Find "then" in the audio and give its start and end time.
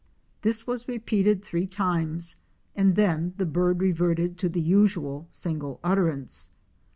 2.95-3.35